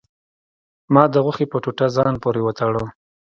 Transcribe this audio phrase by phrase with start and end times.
[0.93, 2.83] ما د غوښې په ټوټه ځان پورې وتړه.